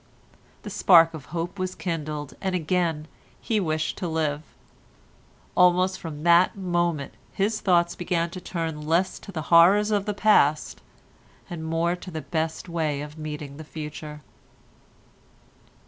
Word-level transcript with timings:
The 0.63 0.71
spark 0.71 1.13
of 1.13 1.25
hope 1.25 1.59
was 1.59 1.75
kindled, 1.75 2.33
and 2.41 2.55
again 2.55 3.07
he 3.39 3.59
wished 3.59 3.99
to 3.99 4.07
live. 4.07 4.41
Almost 5.55 5.99
from 5.99 6.23
that 6.23 6.57
moment 6.57 7.13
his 7.33 7.61
thoughts 7.61 7.93
began 7.93 8.31
to 8.31 8.41
turn 8.41 8.81
less 8.87 9.19
to 9.19 9.31
the 9.31 9.43
horrors 9.53 9.91
of 9.91 10.07
the 10.07 10.15
past, 10.15 10.81
and 11.51 11.63
more 11.63 11.95
to 11.95 12.09
the 12.09 12.21
best 12.23 12.67
way 12.67 13.01
of 13.01 13.19
meeting 13.19 13.57
the 13.57 13.63
future. 13.63 14.21